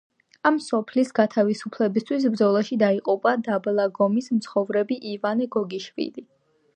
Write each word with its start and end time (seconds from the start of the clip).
ამ 0.49 0.55
სოფლის 0.67 1.09
გათავისუფლებისთვის 1.19 2.25
ბრძოლაში 2.35 2.79
დაიღუპა 2.83 3.33
დაბლაგომის 3.49 4.31
მცხოვრები 4.39 4.99
ივანე 5.13 5.49
გოგიშვილი. 5.57 6.25